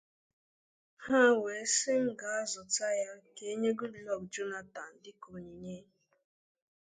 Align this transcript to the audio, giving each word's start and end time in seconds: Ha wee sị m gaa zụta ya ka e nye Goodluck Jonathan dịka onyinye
Ha 1.05 1.21
wee 1.41 1.65
sị 1.77 1.93
m 2.05 2.07
gaa 2.19 2.41
zụta 2.51 2.87
ya 3.01 3.11
ka 3.35 3.43
e 3.53 3.53
nye 3.61 3.71
Goodluck 3.77 4.21
Jonathan 4.33 4.91
dịka 5.03 5.27
onyinye 5.35 5.77